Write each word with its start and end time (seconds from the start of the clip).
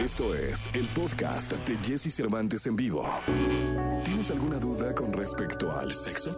Esto 0.00 0.34
es 0.34 0.66
el 0.72 0.86
podcast 0.94 1.52
de 1.52 1.76
Jesse 1.86 2.10
Cervantes 2.10 2.66
en 2.66 2.74
vivo. 2.74 3.06
¿Tienes 4.02 4.30
alguna 4.30 4.58
duda 4.58 4.94
con 4.94 5.12
respecto 5.12 5.70
al 5.70 5.92
sexo? 5.92 6.30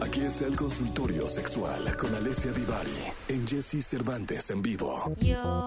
Aquí 0.00 0.20
está 0.20 0.46
el 0.46 0.56
consultorio 0.56 1.28
sexual 1.28 1.96
con 1.96 2.14
Alessia 2.14 2.52
Divari 2.52 3.02
en 3.26 3.44
Jesse 3.48 3.84
Cervantes 3.84 4.48
en 4.50 4.62
vivo. 4.62 5.12
You're 5.18 5.64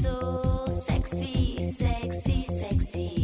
so 0.00 0.64
sexy, 0.86 1.70
sexy, 1.76 2.46
sexy. 2.48 3.15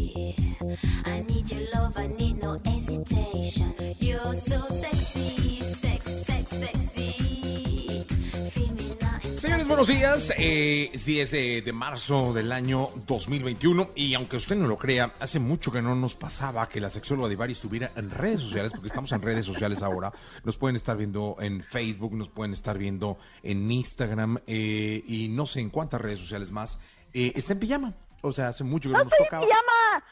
Señores, 9.52 9.68
buenos 9.68 9.88
días. 9.88 10.32
Eh, 10.38 10.88
es 10.94 11.04
10 11.04 11.30
de, 11.30 11.60
de 11.60 11.72
marzo 11.74 12.32
del 12.32 12.52
año 12.52 12.88
2021 13.06 13.90
y 13.94 14.14
aunque 14.14 14.38
usted 14.38 14.56
no 14.56 14.66
lo 14.66 14.78
crea, 14.78 15.12
hace 15.20 15.40
mucho 15.40 15.70
que 15.70 15.82
no 15.82 15.94
nos 15.94 16.16
pasaba 16.16 16.66
que 16.70 16.80
la 16.80 16.88
sexóloga 16.88 17.28
Divari 17.28 17.52
estuviera 17.52 17.90
en 17.96 18.10
redes 18.10 18.40
sociales, 18.40 18.72
porque 18.72 18.88
estamos 18.88 19.12
en 19.12 19.20
redes 19.20 19.44
sociales 19.44 19.82
ahora. 19.82 20.10
Nos 20.44 20.56
pueden 20.56 20.76
estar 20.76 20.96
viendo 20.96 21.36
en 21.38 21.62
Facebook, 21.62 22.14
nos 22.14 22.30
pueden 22.30 22.54
estar 22.54 22.78
viendo 22.78 23.18
en 23.42 23.70
Instagram 23.70 24.38
eh, 24.46 25.04
y 25.06 25.28
no 25.28 25.44
sé 25.44 25.60
en 25.60 25.68
cuántas 25.68 26.00
redes 26.00 26.20
sociales 26.20 26.50
más. 26.50 26.78
Eh, 27.12 27.32
está 27.34 27.52
en 27.52 27.58
pijama. 27.58 27.94
O 28.22 28.32
sea, 28.32 28.48
hace 28.48 28.64
mucho 28.64 28.88
que 28.88 28.94
no, 28.96 29.04
nos 29.04 29.12
tocaba. 29.14 29.44
pijama! 29.44 30.04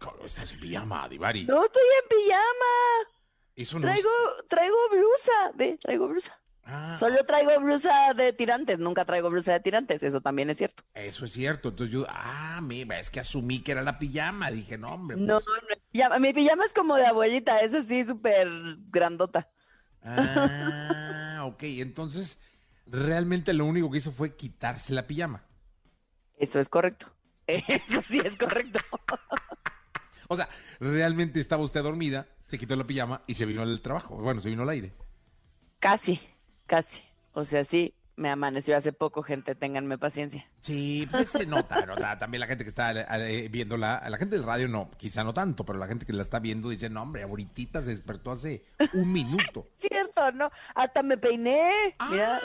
¿Cómo 0.00 0.24
Estás 0.26 0.50
en 0.50 0.58
pijama, 0.60 1.08
Divari. 1.08 1.44
No 1.44 1.64
estoy 1.64 1.82
en 2.02 2.08
pijama. 2.18 3.12
Eso 3.54 3.78
no 3.78 3.86
es- 3.88 4.00
Traigo, 4.02 4.10
traigo 4.48 4.76
blusa. 4.90 5.52
Ve, 5.54 5.78
traigo 5.80 6.08
blusa. 6.08 6.36
Ah, 6.70 6.98
Solo 7.00 7.24
traigo 7.24 7.58
blusa 7.60 8.12
de 8.12 8.34
tirantes. 8.34 8.78
Nunca 8.78 9.06
traigo 9.06 9.30
blusa 9.30 9.52
de 9.54 9.60
tirantes. 9.60 10.02
Eso 10.02 10.20
también 10.20 10.50
es 10.50 10.58
cierto. 10.58 10.82
Eso 10.92 11.24
es 11.24 11.32
cierto. 11.32 11.70
Entonces 11.70 11.94
yo, 11.94 12.04
ah, 12.10 12.60
mira, 12.62 12.98
es 12.98 13.08
que 13.08 13.20
asumí 13.20 13.60
que 13.60 13.72
era 13.72 13.82
la 13.82 13.98
pijama. 13.98 14.50
Dije, 14.50 14.76
no, 14.76 14.88
hombre. 14.88 15.16
No, 15.16 15.40
pues. 15.40 15.46
no 15.46 15.76
pijama. 15.90 16.18
Mi 16.18 16.34
pijama 16.34 16.66
es 16.66 16.74
como 16.74 16.96
de 16.96 17.06
abuelita. 17.06 17.60
Es 17.60 17.72
así, 17.72 18.04
súper 18.04 18.48
grandota. 18.90 19.48
Ah, 20.02 21.40
ok. 21.46 21.62
Entonces, 21.62 22.38
realmente 22.86 23.54
lo 23.54 23.64
único 23.64 23.90
que 23.90 23.98
hizo 23.98 24.12
fue 24.12 24.36
quitarse 24.36 24.92
la 24.92 25.06
pijama. 25.06 25.44
Eso 26.36 26.60
es 26.60 26.68
correcto. 26.68 27.06
Eso 27.46 28.02
sí 28.06 28.20
es 28.22 28.36
correcto. 28.36 28.80
O 30.30 30.36
sea, 30.36 30.46
realmente 30.78 31.40
estaba 31.40 31.64
usted 31.64 31.82
dormida, 31.82 32.28
se 32.46 32.58
quitó 32.58 32.76
la 32.76 32.86
pijama 32.86 33.22
y 33.26 33.34
se 33.34 33.46
vino 33.46 33.62
al 33.62 33.80
trabajo. 33.80 34.16
Bueno, 34.16 34.42
se 34.42 34.50
vino 34.50 34.62
al 34.62 34.68
aire. 34.68 34.92
Casi, 35.78 36.20
casi. 36.68 37.02
O 37.32 37.44
sea, 37.44 37.64
sí, 37.64 37.94
me 38.16 38.30
amaneció 38.30 38.76
hace 38.76 38.92
poco, 38.92 39.22
gente. 39.22 39.54
Ténganme 39.54 39.96
paciencia. 39.98 40.46
Sí, 40.60 41.06
pues 41.10 41.28
se 41.30 41.46
nota, 41.46 41.84
¿no? 41.86 41.94
O 41.94 41.98
sea, 41.98 42.18
también 42.18 42.40
la 42.40 42.46
gente 42.46 42.64
que 42.64 42.70
está 42.70 42.92
eh, 42.92 43.48
viéndola, 43.48 44.04
la 44.08 44.16
gente 44.18 44.36
del 44.36 44.44
radio 44.44 44.68
no, 44.68 44.90
quizá 44.96 45.22
no 45.24 45.32
tanto, 45.34 45.64
pero 45.64 45.78
la 45.78 45.86
gente 45.86 46.04
que 46.04 46.12
la 46.12 46.22
está 46.22 46.38
viendo 46.40 46.68
dice, 46.68 46.90
no, 46.90 47.02
hombre, 47.02 47.22
ahorita 47.22 47.80
se 47.82 47.90
despertó 47.90 48.30
hace 48.32 48.64
un 48.92 49.12
minuto. 49.12 49.68
Cierto, 49.78 50.32
¿no? 50.32 50.50
Hasta 50.74 51.02
me 51.02 51.16
peiné. 51.16 51.94
Mira, 52.10 52.40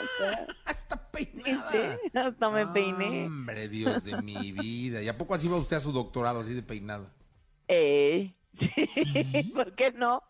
Ah, 0.66 0.74
peinada. 1.10 1.70
sí, 1.70 1.78
hasta 2.14 2.50
me 2.50 2.66
peiné. 2.68 3.26
Hombre, 3.26 3.68
Dios 3.68 4.04
de 4.04 4.20
mi 4.22 4.52
vida. 4.52 5.02
¿Y 5.02 5.08
a 5.08 5.16
poco 5.18 5.34
así 5.34 5.46
va 5.48 5.56
usted 5.58 5.76
a 5.76 5.80
su 5.80 5.92
doctorado, 5.92 6.40
así 6.40 6.54
de 6.54 6.62
peinada? 6.62 7.12
Ey, 7.68 8.32
sí, 8.58 9.52
¿por 9.54 9.74
qué 9.74 9.92
no? 9.92 10.22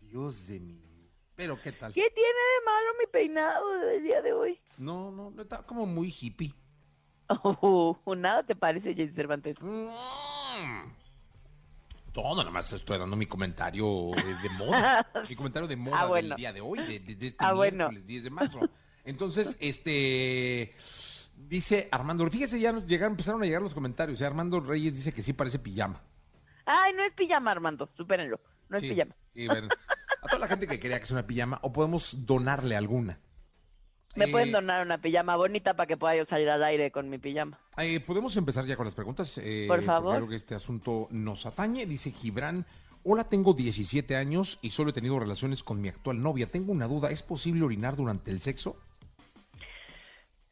Dios 0.00 0.46
de 0.46 0.60
mi 0.60 0.74
vida. 0.74 0.91
Pero, 1.36 1.60
¿qué 1.60 1.72
tal? 1.72 1.92
¿Qué 1.92 2.10
tiene 2.10 2.28
de 2.28 2.64
malo 2.64 2.88
mi 3.00 3.06
peinado 3.10 3.78
del 3.78 4.02
día 4.02 4.20
de 4.22 4.32
hoy? 4.32 4.60
No, 4.78 5.10
no, 5.10 5.30
no 5.30 5.42
está 5.42 5.62
como 5.62 5.86
muy 5.86 6.08
hippie. 6.20 6.54
Oh, 7.28 7.96
nada 8.16 8.42
te 8.42 8.54
parece, 8.54 8.94
Jesse 8.94 9.14
Cervantes. 9.14 9.56
Mm. 9.60 9.88
Todo, 12.12 12.36
nada 12.36 12.50
más 12.50 12.70
estoy 12.74 12.98
dando 12.98 13.16
mi 13.16 13.24
comentario 13.26 14.14
eh, 14.16 14.36
de 14.42 14.50
moda. 14.50 15.10
mi 15.28 15.34
comentario 15.34 15.66
de 15.66 15.76
moda 15.76 16.00
Ah, 16.02 16.06
bueno. 16.06 16.28
del 16.28 16.36
día 16.36 16.52
de 16.52 16.60
hoy, 16.60 16.78
de, 16.80 17.00
de- 17.00 17.14
de 17.16 17.26
este 17.28 17.44
Ah, 17.44 17.54
bueno. 17.54 17.88
miércoles 17.88 18.06
10 18.06 18.24
de 18.24 18.30
marzo. 18.30 18.60
Entonces, 19.04 19.56
este. 19.60 20.74
Dice 21.34 21.88
Armando, 21.90 22.28
fíjese, 22.30 22.60
ya 22.60 22.70
nos 22.72 22.86
llegaron, 22.86 23.14
empezaron 23.14 23.42
a 23.42 23.46
llegar 23.46 23.62
los 23.62 23.74
comentarios. 23.74 24.20
Armando 24.22 24.60
Reyes 24.60 24.94
dice 24.94 25.12
que 25.12 25.22
sí 25.22 25.32
parece 25.32 25.58
pijama. 25.58 26.00
Ay, 26.66 26.92
no 26.92 27.02
es 27.02 27.12
pijama, 27.14 27.50
Armando, 27.50 27.90
supérenlo. 27.96 28.38
No 28.68 28.76
es 28.76 28.82
pijama. 28.82 29.16
sí, 29.34 29.46
bueno. 29.48 29.68
a 30.22 30.26
toda 30.28 30.38
la 30.38 30.48
gente 30.48 30.66
que 30.66 30.80
crea 30.80 30.98
que 30.98 31.04
es 31.04 31.10
una 31.10 31.26
pijama, 31.26 31.58
o 31.62 31.72
podemos 31.72 32.24
donarle 32.26 32.76
alguna. 32.76 33.18
Me 34.14 34.26
Eh, 34.26 34.28
pueden 34.28 34.52
donar 34.52 34.84
una 34.84 34.98
pijama 35.00 35.36
bonita 35.36 35.74
para 35.74 35.86
que 35.86 35.96
pueda 35.96 36.14
yo 36.16 36.24
salir 36.26 36.48
al 36.50 36.62
aire 36.64 36.90
con 36.90 37.08
mi 37.08 37.18
pijama. 37.18 37.58
Eh, 37.78 37.98
Podemos 38.00 38.36
empezar 38.36 38.64
ya 38.66 38.76
con 38.76 38.84
las 38.84 38.94
preguntas. 38.94 39.38
eh, 39.38 39.64
Por 39.68 39.82
favor. 39.82 40.16
Creo 40.16 40.28
que 40.28 40.36
este 40.36 40.54
asunto 40.54 41.08
nos 41.10 41.46
atañe. 41.46 41.86
Dice 41.86 42.10
Gibran. 42.10 42.66
Hola, 43.04 43.24
tengo 43.24 43.52
17 43.54 44.14
años 44.14 44.58
y 44.62 44.70
solo 44.70 44.90
he 44.90 44.92
tenido 44.92 45.18
relaciones 45.18 45.62
con 45.62 45.80
mi 45.80 45.88
actual 45.88 46.20
novia. 46.22 46.46
Tengo 46.46 46.72
una 46.72 46.86
duda. 46.86 47.10
¿Es 47.10 47.22
posible 47.22 47.64
orinar 47.64 47.96
durante 47.96 48.30
el 48.30 48.40
sexo? 48.40 48.76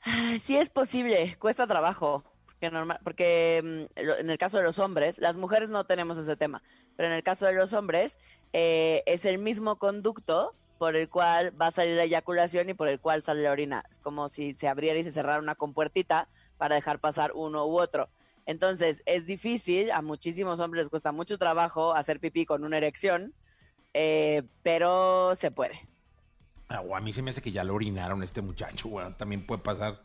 Ay, 0.02 0.38
Sí 0.40 0.56
es 0.56 0.70
posible, 0.70 1.36
cuesta 1.38 1.66
trabajo. 1.66 2.24
Porque, 2.60 2.74
normal, 2.74 3.00
porque 3.02 3.88
mm, 3.96 4.00
en 4.20 4.28
el 4.28 4.36
caso 4.36 4.58
de 4.58 4.64
los 4.64 4.78
hombres, 4.78 5.18
las 5.18 5.38
mujeres 5.38 5.70
no 5.70 5.84
tenemos 5.84 6.18
ese 6.18 6.36
tema, 6.36 6.62
pero 6.94 7.08
en 7.08 7.14
el 7.14 7.22
caso 7.22 7.46
de 7.46 7.54
los 7.54 7.72
hombres 7.72 8.18
eh, 8.52 9.02
es 9.06 9.24
el 9.24 9.38
mismo 9.38 9.76
conducto 9.76 10.54
por 10.76 10.94
el 10.94 11.08
cual 11.08 11.58
va 11.58 11.68
a 11.68 11.70
salir 11.70 11.96
la 11.96 12.04
eyaculación 12.04 12.68
y 12.68 12.74
por 12.74 12.88
el 12.88 13.00
cual 13.00 13.22
sale 13.22 13.42
la 13.42 13.50
orina. 13.50 13.84
Es 13.90 13.98
como 13.98 14.28
si 14.28 14.52
se 14.52 14.68
abriera 14.68 14.98
y 14.98 15.04
se 15.04 15.10
cerrara 15.10 15.38
una 15.38 15.54
compuertita 15.54 16.28
para 16.58 16.74
dejar 16.74 16.98
pasar 16.98 17.32
uno 17.34 17.64
u 17.66 17.80
otro. 17.80 18.10
Entonces 18.44 19.02
es 19.06 19.24
difícil, 19.24 19.90
a 19.90 20.02
muchísimos 20.02 20.60
hombres 20.60 20.84
les 20.84 20.90
cuesta 20.90 21.12
mucho 21.12 21.38
trabajo 21.38 21.94
hacer 21.94 22.20
pipí 22.20 22.44
con 22.44 22.62
una 22.64 22.76
erección, 22.76 23.32
eh, 23.94 24.42
pero 24.62 25.34
se 25.34 25.50
puede. 25.50 25.88
Ah, 26.68 26.82
a 26.94 27.00
mí 27.00 27.10
se 27.14 27.22
me 27.22 27.30
hace 27.30 27.40
que 27.40 27.52
ya 27.52 27.64
lo 27.64 27.74
orinaron 27.74 28.22
este 28.22 28.42
muchacho. 28.42 28.90
También 29.16 29.46
puede 29.46 29.62
pasar. 29.62 30.02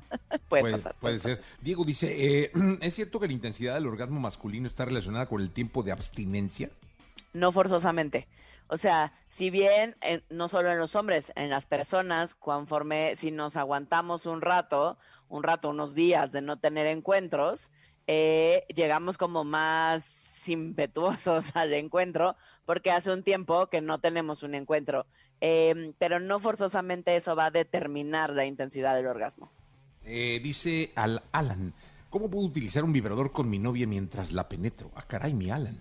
Puede, 0.48 0.72
pasar. 0.72 0.94
puede 1.00 1.18
puede 1.18 1.36
ser. 1.36 1.44
Diego 1.60 1.84
dice, 1.84 2.44
eh, 2.44 2.52
¿es 2.80 2.94
cierto 2.94 3.18
que 3.20 3.26
la 3.26 3.32
intensidad 3.32 3.74
del 3.74 3.86
orgasmo 3.86 4.20
masculino 4.20 4.66
está 4.66 4.84
relacionada 4.84 5.26
con 5.26 5.40
el 5.40 5.50
tiempo 5.50 5.82
de 5.82 5.92
abstinencia? 5.92 6.70
No 7.32 7.52
forzosamente. 7.52 8.28
O 8.68 8.78
sea, 8.78 9.12
si 9.28 9.50
bien 9.50 9.96
en- 10.00 10.22
no 10.30 10.48
solo 10.48 10.70
en 10.70 10.78
los 10.78 10.96
hombres, 10.96 11.32
en 11.36 11.50
las 11.50 11.66
personas, 11.66 12.34
conforme 12.34 13.14
si 13.16 13.30
nos 13.30 13.56
aguantamos 13.56 14.26
un 14.26 14.40
rato, 14.40 14.98
un 15.28 15.42
rato, 15.42 15.70
unos 15.70 15.94
días 15.94 16.32
de 16.32 16.42
no 16.42 16.58
tener 16.58 16.86
encuentros, 16.86 17.70
eh, 18.06 18.64
llegamos 18.74 19.18
como 19.18 19.44
más 19.44 20.04
impetuosos 20.48 21.44
al 21.54 21.72
encuentro 21.74 22.36
porque 22.64 22.90
hace 22.90 23.12
un 23.12 23.22
tiempo 23.22 23.68
que 23.68 23.80
no 23.80 23.98
tenemos 24.00 24.42
un 24.42 24.54
encuentro. 24.54 25.06
Em, 25.40 25.92
pero 25.98 26.18
no 26.18 26.40
forzosamente 26.40 27.14
eso 27.14 27.36
va 27.36 27.46
a 27.46 27.50
determinar 27.50 28.30
la 28.30 28.46
intensidad 28.46 28.94
del 28.94 29.06
orgasmo. 29.06 29.50
Eh, 30.06 30.40
dice 30.42 30.92
al 30.94 31.22
Alan, 31.32 31.72
¿cómo 32.10 32.30
puedo 32.30 32.46
utilizar 32.46 32.84
un 32.84 32.92
vibrador 32.92 33.32
con 33.32 33.50
mi 33.50 33.58
novia 33.58 33.86
mientras 33.86 34.32
la 34.32 34.48
penetro? 34.48 34.90
Ah, 34.94 35.04
caray, 35.06 35.34
mi 35.34 35.50
Alan. 35.50 35.80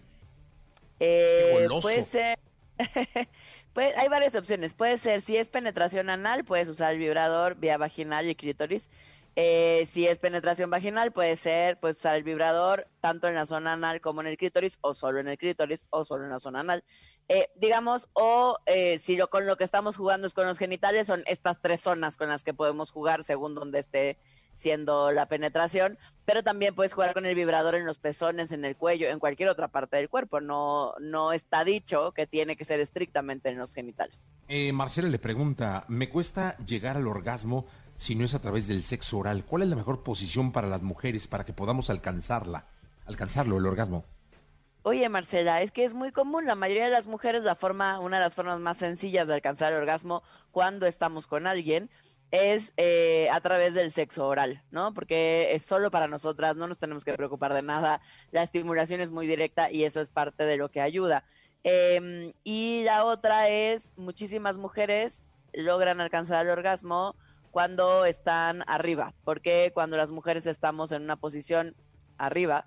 Eh, 0.99 1.51
goloso. 1.63 1.81
puede 1.83 2.03
ser. 2.05 2.39
puede- 3.73 3.95
hay 3.95 4.07
varias 4.09 4.35
opciones. 4.35 4.73
Puede 4.73 4.97
ser, 4.97 5.21
si 5.21 5.37
es 5.37 5.49
penetración 5.49 6.09
anal, 6.09 6.43
puedes 6.43 6.67
usar 6.67 6.93
el 6.93 6.99
vibrador 6.99 7.55
vía 7.55 7.77
vaginal 7.77 8.29
y 8.29 8.35
clítoris. 8.35 8.89
Eh, 9.37 9.85
si 9.91 10.07
es 10.07 10.17
penetración 10.17 10.69
vaginal, 10.69 11.11
puede 11.11 11.35
ser, 11.35 11.77
puedes 11.79 11.97
usar 11.97 12.15
el 12.15 12.23
vibrador 12.23 12.87
tanto 13.01 13.27
en 13.27 13.35
la 13.35 13.45
zona 13.45 13.73
anal 13.73 13.99
como 13.99 14.21
en 14.21 14.27
el 14.27 14.37
clítoris, 14.37 14.77
o 14.81 14.93
solo 14.93 15.19
en 15.19 15.27
el 15.27 15.37
clítoris, 15.37 15.85
o 15.89 16.05
solo 16.05 16.23
en 16.23 16.29
la 16.29 16.39
zona 16.39 16.61
anal. 16.61 16.83
Eh, 17.27 17.49
digamos, 17.55 18.07
o 18.13 18.59
eh, 18.65 18.97
si 18.99 19.17
lo 19.17 19.29
con 19.29 19.45
lo 19.45 19.57
que 19.57 19.63
estamos 19.63 19.97
jugando 19.97 20.27
es 20.27 20.33
con 20.33 20.47
los 20.47 20.57
genitales, 20.57 21.07
son 21.07 21.23
estas 21.25 21.59
tres 21.61 21.81
zonas 21.81 22.15
con 22.15 22.29
las 22.29 22.43
que 22.43 22.53
podemos 22.53 22.91
jugar 22.91 23.23
según 23.23 23.55
donde 23.55 23.79
esté 23.79 24.17
siendo 24.55 25.11
la 25.11 25.27
penetración, 25.27 25.97
pero 26.25 26.43
también 26.43 26.73
puedes 26.73 26.93
jugar 26.93 27.13
con 27.13 27.25
el 27.25 27.35
vibrador 27.35 27.75
en 27.75 27.85
los 27.85 27.97
pezones, 27.97 28.51
en 28.51 28.63
el 28.63 28.77
cuello, 28.77 29.09
en 29.09 29.19
cualquier 29.19 29.49
otra 29.49 29.67
parte 29.67 29.97
del 29.97 30.09
cuerpo. 30.09 30.39
No, 30.39 30.93
no 30.99 31.33
está 31.33 31.63
dicho 31.63 32.13
que 32.13 32.25
tiene 32.25 32.55
que 32.55 32.63
ser 32.63 32.79
estrictamente 32.79 33.49
en 33.49 33.57
los 33.57 33.73
genitales. 33.73 34.31
Eh, 34.47 34.71
Marcela 34.71 35.09
le 35.09 35.19
pregunta, 35.19 35.83
me 35.87 36.09
cuesta 36.09 36.57
llegar 36.59 36.97
al 36.97 37.07
orgasmo 37.07 37.65
si 37.95 38.15
no 38.15 38.25
es 38.25 38.33
a 38.33 38.41
través 38.41 38.67
del 38.67 38.83
sexo 38.83 39.17
oral. 39.17 39.45
¿Cuál 39.45 39.63
es 39.63 39.69
la 39.69 39.75
mejor 39.75 40.03
posición 40.03 40.51
para 40.51 40.67
las 40.67 40.83
mujeres 40.83 41.27
para 41.27 41.45
que 41.45 41.53
podamos 41.53 41.89
alcanzarla? 41.89 42.67
Alcanzarlo, 43.05 43.57
el 43.57 43.65
orgasmo. 43.65 44.05
Oye, 44.83 45.09
Marcela, 45.09 45.61
es 45.61 45.71
que 45.71 45.83
es 45.83 45.95
muy 45.95 46.11
común. 46.11 46.45
La 46.45 46.55
mayoría 46.55 46.85
de 46.85 46.91
las 46.91 47.07
mujeres, 47.07 47.43
la 47.43 47.55
forma, 47.55 47.99
una 47.99 48.17
de 48.17 48.23
las 48.23 48.35
formas 48.35 48.59
más 48.59 48.77
sencillas 48.77 49.27
de 49.27 49.33
alcanzar 49.33 49.73
el 49.73 49.79
orgasmo 49.79 50.21
cuando 50.51 50.85
estamos 50.85 51.25
con 51.25 51.47
alguien 51.47 51.89
es 52.31 52.73
eh, 52.77 53.27
a 53.31 53.39
través 53.39 53.73
del 53.73 53.91
sexo 53.91 54.27
oral, 54.27 54.63
¿no? 54.71 54.93
Porque 54.93 55.53
es 55.53 55.63
solo 55.63 55.89
para 55.89 56.07
nosotras, 56.07 56.55
no 56.55 56.67
nos 56.67 56.77
tenemos 56.77 57.03
que 57.03 57.13
preocupar 57.13 57.53
de 57.53 57.61
nada. 57.61 58.01
La 58.31 58.43
estimulación 58.43 59.01
es 59.01 59.09
muy 59.09 59.25
directa 59.25 59.71
y 59.71 59.85
eso 59.85 60.01
es 60.01 60.09
parte 60.09 60.45
de 60.45 60.57
lo 60.57 60.69
que 60.69 60.81
ayuda. 60.81 61.23
Em, 61.63 62.33
y 62.43 62.83
la 62.83 63.05
otra 63.05 63.49
es, 63.49 63.91
muchísimas 63.95 64.57
mujeres 64.57 65.23
logran 65.53 65.99
alcanzar 65.99 66.45
el 66.45 66.51
orgasmo 66.51 67.15
cuando 67.55 68.03
están 68.03 68.65
arriba, 68.67 69.13
porque 69.23 69.71
cuando 69.73 69.95
las 69.95 70.11
mujeres 70.11 70.45
estamos 70.45 70.91
en 70.91 71.03
una 71.03 71.15
posición 71.15 71.73
arriba, 72.17 72.65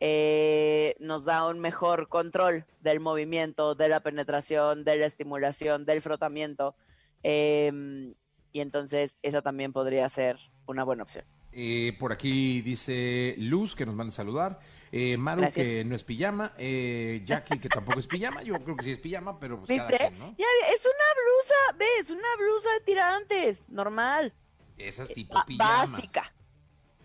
eh, 0.00 0.94
nos 0.98 1.26
da 1.26 1.46
un 1.46 1.58
mejor 1.58 2.08
control 2.08 2.64
del 2.80 3.00
movimiento, 3.00 3.74
de 3.74 3.90
la 3.90 4.00
penetración, 4.00 4.82
de 4.82 4.96
la 4.96 5.04
estimulación, 5.04 5.84
del 5.84 6.00
frotamiento. 6.00 6.74
em, 7.22 8.14
y 8.50 8.60
entonces 8.60 9.18
esa 9.20 9.42
también 9.42 9.74
podría 9.74 10.08
ser 10.08 10.38
una 10.66 10.84
buena 10.84 11.02
opción. 11.02 11.26
Eh, 11.52 11.96
por 11.98 12.12
aquí 12.12 12.60
dice 12.60 13.34
Luz 13.38 13.74
que 13.74 13.84
nos 13.84 13.94
manda 13.94 14.12
a 14.12 14.14
saludar. 14.14 14.60
Eh, 14.92 15.16
Maru 15.16 15.42
Gracias. 15.42 15.66
que 15.66 15.84
no 15.84 15.96
es 15.96 16.04
pijama. 16.04 16.52
Eh, 16.58 17.22
Jackie 17.24 17.58
que 17.58 17.68
tampoco 17.68 17.98
es 17.98 18.06
pijama. 18.06 18.42
Yo 18.42 18.62
creo 18.62 18.76
que 18.76 18.84
sí 18.84 18.90
es 18.92 18.98
pijama, 18.98 19.38
pero 19.40 19.58
pues 19.62 19.76
cada 19.76 19.88
quien, 19.98 20.18
¿no? 20.18 20.34
Ya, 20.38 20.46
es 20.74 20.82
una 20.84 21.74
blusa, 21.74 21.76
ves, 21.78 22.10
una 22.10 22.28
blusa 22.38 22.68
de 22.74 22.80
tirantes, 22.80 23.62
normal, 23.68 24.32
Esas 24.78 25.08
tipo 25.08 25.34
ba- 25.34 25.44
pijamas. 25.46 25.92
básica. 25.92 26.32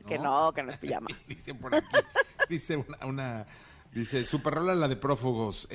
Que 0.07 0.19
no, 0.19 0.53
que 0.53 0.61
no 0.61 0.71
es 0.71 0.77
pijama. 0.77 1.07
dice 1.27 1.55
por 1.55 1.73
aquí. 1.73 1.87
dice 2.47 2.77
una, 2.77 3.05
una- 3.07 3.47
dice, 3.91 4.23
super 4.23 4.53
rola 4.53 4.75
la 4.75 4.87
de 4.87 4.95
prófugos. 4.95 5.67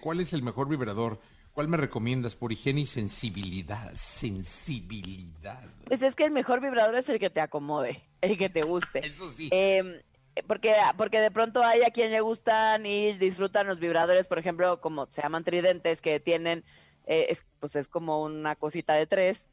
¿Cuál 0.00 0.20
es 0.20 0.32
el 0.32 0.42
mejor 0.42 0.68
vibrador? 0.70 1.20
¿Cuál 1.56 1.68
me 1.68 1.78
recomiendas 1.78 2.34
por 2.34 2.52
higiene 2.52 2.82
y 2.82 2.86
sensibilidad? 2.86 3.90
Sensibilidad. 3.94 5.64
Pues 5.86 6.02
es 6.02 6.14
que 6.14 6.26
el 6.26 6.30
mejor 6.30 6.60
vibrador 6.60 6.94
es 6.96 7.08
el 7.08 7.18
que 7.18 7.30
te 7.30 7.40
acomode, 7.40 8.02
el 8.20 8.36
que 8.36 8.50
te 8.50 8.60
guste. 8.60 8.98
Eso 9.06 9.30
sí. 9.30 9.48
Eh, 9.50 10.02
porque, 10.46 10.74
porque 10.98 11.18
de 11.18 11.30
pronto 11.30 11.62
hay 11.62 11.80
a 11.80 11.90
quien 11.92 12.10
le 12.10 12.20
gustan 12.20 12.84
y 12.84 13.14
disfrutan 13.14 13.66
los 13.66 13.80
vibradores, 13.80 14.26
por 14.26 14.38
ejemplo, 14.38 14.82
como 14.82 15.06
se 15.06 15.22
llaman 15.22 15.44
tridentes, 15.44 16.02
que 16.02 16.20
tienen, 16.20 16.62
eh, 17.06 17.28
es, 17.30 17.46
pues 17.58 17.74
es 17.74 17.88
como 17.88 18.22
una 18.22 18.54
cosita 18.54 18.92
de 18.92 19.06
tres 19.06 19.48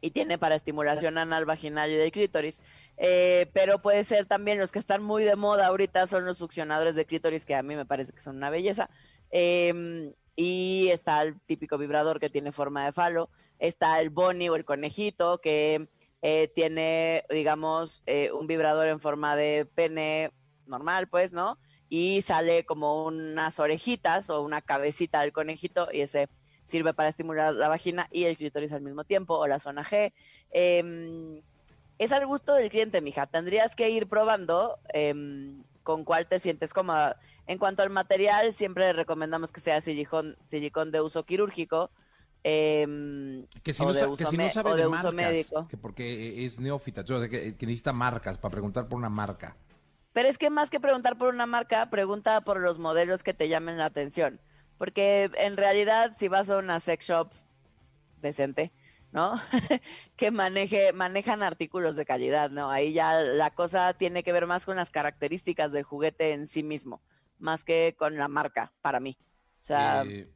y 0.00 0.10
tiene 0.10 0.38
para 0.38 0.56
estimulación 0.56 1.18
anal, 1.18 1.44
vaginal 1.44 1.88
y 1.92 1.94
del 1.94 2.10
clítoris. 2.10 2.64
Eh, 2.96 3.48
pero 3.52 3.80
puede 3.80 4.02
ser 4.02 4.26
también 4.26 4.58
los 4.58 4.72
que 4.72 4.80
están 4.80 5.04
muy 5.04 5.22
de 5.22 5.36
moda 5.36 5.68
ahorita 5.68 6.08
son 6.08 6.24
los 6.24 6.38
succionadores 6.38 6.96
de 6.96 7.04
clítoris, 7.04 7.46
que 7.46 7.54
a 7.54 7.62
mí 7.62 7.76
me 7.76 7.86
parece 7.86 8.12
que 8.12 8.20
son 8.20 8.38
una 8.38 8.50
belleza. 8.50 8.90
Eh, 9.30 10.12
y 10.40 10.90
está 10.90 11.20
el 11.22 11.40
típico 11.40 11.78
vibrador 11.78 12.20
que 12.20 12.30
tiene 12.30 12.52
forma 12.52 12.84
de 12.84 12.92
falo. 12.92 13.28
Está 13.58 14.00
el 14.00 14.10
boni 14.10 14.48
o 14.48 14.54
el 14.54 14.64
conejito, 14.64 15.40
que 15.40 15.88
eh, 16.22 16.52
tiene, 16.54 17.24
digamos, 17.28 18.04
eh, 18.06 18.30
un 18.30 18.46
vibrador 18.46 18.86
en 18.86 19.00
forma 19.00 19.34
de 19.34 19.66
pene 19.74 20.30
normal, 20.64 21.08
pues, 21.08 21.32
¿no? 21.32 21.58
Y 21.88 22.22
sale 22.22 22.64
como 22.64 23.04
unas 23.04 23.58
orejitas 23.58 24.30
o 24.30 24.40
una 24.42 24.62
cabecita 24.62 25.22
del 25.22 25.32
conejito 25.32 25.88
y 25.92 26.02
ese 26.02 26.28
sirve 26.64 26.94
para 26.94 27.08
estimular 27.08 27.52
la 27.52 27.66
vagina 27.66 28.06
y 28.12 28.22
el 28.22 28.36
clítoris 28.36 28.70
al 28.70 28.82
mismo 28.82 29.02
tiempo 29.02 29.34
o 29.34 29.48
la 29.48 29.58
zona 29.58 29.82
G. 29.82 30.12
Em, 30.52 31.42
es 31.98 32.12
al 32.12 32.24
gusto 32.26 32.54
del 32.54 32.70
cliente, 32.70 33.00
mija. 33.00 33.26
Tendrías 33.26 33.74
que 33.74 33.90
ir 33.90 34.06
probando 34.06 34.78
em, 34.94 35.64
con 35.88 36.04
cuál 36.04 36.26
te 36.26 36.38
sientes 36.38 36.74
cómoda. 36.74 37.18
En 37.46 37.56
cuanto 37.56 37.82
al 37.82 37.88
material, 37.88 38.52
siempre 38.52 38.92
recomendamos 38.92 39.52
que 39.52 39.60
sea 39.60 39.80
silicón, 39.80 40.36
silicón 40.44 40.92
de 40.92 41.00
uso 41.00 41.24
quirúrgico. 41.24 41.90
em, 42.44 43.46
Que 43.62 43.72
si, 43.72 43.82
no, 43.82 43.94
de 43.94 44.14
que 44.18 44.26
si 44.26 44.36
no 44.36 44.50
sabe 44.50 44.72
de, 44.72 44.76
de 44.82 44.86
uso 44.86 44.90
marcas, 44.96 45.14
médico. 45.14 45.66
que 45.66 45.78
porque 45.78 46.44
es 46.44 46.60
neófita, 46.60 47.00
o 47.00 47.06
sea, 47.06 47.26
que, 47.30 47.56
que 47.56 47.64
necesita 47.64 47.94
marcas 47.94 48.36
para 48.36 48.52
preguntar 48.52 48.86
por 48.86 48.98
una 48.98 49.08
marca. 49.08 49.56
Pero 50.12 50.28
es 50.28 50.36
que 50.36 50.50
más 50.50 50.68
que 50.68 50.78
preguntar 50.78 51.16
por 51.16 51.28
una 51.32 51.46
marca, 51.46 51.88
pregunta 51.88 52.42
por 52.42 52.60
los 52.60 52.78
modelos 52.78 53.22
que 53.22 53.32
te 53.32 53.48
llamen 53.48 53.78
la 53.78 53.86
atención. 53.86 54.40
Porque 54.76 55.30
en 55.38 55.56
realidad, 55.56 56.16
si 56.18 56.28
vas 56.28 56.50
a 56.50 56.58
una 56.58 56.80
sex 56.80 57.06
shop 57.06 57.30
decente, 58.20 58.72
¿no? 59.12 59.40
que 60.16 60.30
maneje, 60.30 60.92
manejan 60.92 61.42
artículos 61.42 61.96
de 61.96 62.04
calidad, 62.04 62.50
¿no? 62.50 62.70
Ahí 62.70 62.92
ya 62.92 63.14
la 63.20 63.50
cosa 63.50 63.94
tiene 63.94 64.22
que 64.22 64.32
ver 64.32 64.46
más 64.46 64.64
con 64.66 64.76
las 64.76 64.90
características 64.90 65.72
del 65.72 65.84
juguete 65.84 66.32
en 66.32 66.46
sí 66.46 66.62
mismo, 66.62 67.00
más 67.38 67.64
que 67.64 67.94
con 67.98 68.16
la 68.16 68.28
marca, 68.28 68.72
para 68.82 69.00
mí. 69.00 69.16
O 69.62 69.64
sea, 69.64 70.02
Eh, 70.06 70.28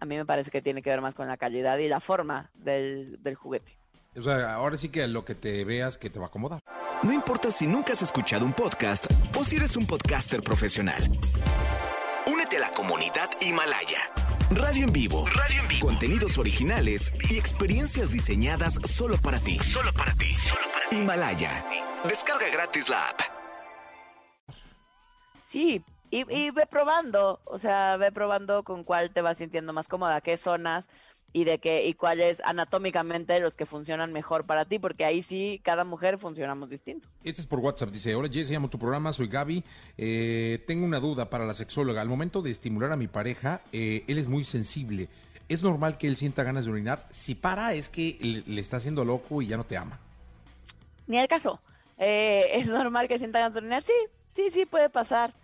a 0.00 0.06
mí 0.06 0.16
me 0.16 0.26
parece 0.26 0.50
que 0.50 0.60
tiene 0.62 0.82
que 0.82 0.90
ver 0.90 1.00
más 1.00 1.14
con 1.14 1.26
la 1.28 1.36
calidad 1.36 1.78
y 1.78 1.88
la 1.88 2.00
forma 2.00 2.50
del, 2.54 3.22
del 3.22 3.34
juguete. 3.36 3.78
o 4.18 4.22
sea, 4.22 4.54
ahora 4.54 4.76
sí 4.76 4.88
que 4.90 5.06
lo 5.08 5.24
que 5.24 5.34
te 5.34 5.64
veas 5.64 5.96
que 5.98 6.10
te 6.10 6.18
va 6.18 6.26
a 6.26 6.28
acomodar. 6.28 6.60
No 7.02 7.12
importa 7.12 7.50
si 7.50 7.66
nunca 7.66 7.92
has 7.94 8.02
escuchado 8.02 8.44
un 8.44 8.52
podcast 8.52 9.06
o 9.38 9.44
si 9.44 9.56
eres 9.56 9.76
un 9.76 9.86
podcaster 9.86 10.42
profesional. 10.42 11.02
Únete 12.26 12.56
a 12.56 12.60
la 12.60 12.70
comunidad 12.72 13.28
Himalaya. 13.40 13.98
Radio 14.54 14.84
en 14.84 14.92
vivo. 14.92 15.26
Radio 15.34 15.62
en 15.62 15.68
vivo. 15.68 15.86
Contenidos 15.88 16.38
originales 16.38 17.12
y 17.28 17.36
experiencias 17.38 18.12
diseñadas 18.12 18.74
solo 18.84 19.16
para 19.16 19.40
ti. 19.40 19.58
Solo 19.58 19.92
para 19.92 20.14
ti. 20.14 20.36
Himalaya. 20.92 21.64
Descarga 22.04 22.48
gratis 22.52 22.88
la 22.88 23.08
app. 23.08 23.20
Sí, 25.44 25.82
y, 26.10 26.32
y 26.32 26.50
ve 26.50 26.66
probando, 26.66 27.40
o 27.44 27.58
sea, 27.58 27.96
ve 27.96 28.12
probando 28.12 28.62
con 28.62 28.84
cuál 28.84 29.10
te 29.10 29.22
vas 29.22 29.38
sintiendo 29.38 29.72
más 29.72 29.88
cómoda, 29.88 30.20
qué 30.20 30.36
zonas 30.36 30.88
y 31.34 31.44
de 31.44 31.58
qué 31.58 31.84
y 31.84 31.94
cuáles 31.94 32.40
anatómicamente 32.44 33.38
los 33.40 33.56
que 33.56 33.66
funcionan 33.66 34.12
mejor 34.12 34.46
para 34.46 34.64
ti, 34.64 34.78
porque 34.78 35.04
ahí 35.04 35.20
sí 35.20 35.60
cada 35.64 35.84
mujer 35.84 36.16
funcionamos 36.16 36.70
distinto. 36.70 37.08
Este 37.24 37.40
es 37.40 37.46
por 37.46 37.58
WhatsApp, 37.58 37.90
dice, 37.90 38.14
hola 38.14 38.28
Jessy, 38.32 38.54
amo 38.54 38.70
tu 38.70 38.78
programa, 38.78 39.12
soy 39.12 39.26
Gaby, 39.26 39.62
Eh, 39.98 40.62
tengo 40.66 40.86
una 40.86 41.00
duda 41.00 41.28
para 41.28 41.44
la 41.44 41.54
sexóloga, 41.54 42.00
al 42.00 42.08
momento 42.08 42.40
de 42.40 42.52
estimular 42.52 42.92
a 42.92 42.96
mi 42.96 43.08
pareja, 43.08 43.62
eh, 43.72 44.04
él 44.06 44.18
es 44.18 44.28
muy 44.28 44.44
sensible, 44.44 45.08
¿es 45.48 45.62
normal 45.62 45.98
que 45.98 46.06
él 46.06 46.16
sienta 46.16 46.44
ganas 46.44 46.66
de 46.66 46.70
orinar? 46.70 47.04
Si 47.10 47.34
para 47.34 47.74
es 47.74 47.88
que 47.88 48.16
le, 48.20 48.54
le 48.54 48.60
está 48.60 48.76
haciendo 48.76 49.04
loco 49.04 49.42
y 49.42 49.48
ya 49.48 49.56
no 49.56 49.64
te 49.64 49.76
ama. 49.76 49.98
Ni 51.08 51.18
al 51.18 51.26
caso. 51.28 51.60
Eh, 51.98 52.46
¿Es 52.52 52.68
normal 52.68 53.08
que 53.08 53.18
sientan 53.18 53.42
ganas 53.42 53.54
de 53.54 53.58
orinar? 53.58 53.82
Sí, 53.82 53.92
sí, 54.34 54.50
sí, 54.50 54.66
puede 54.66 54.88
pasar. 54.88 55.34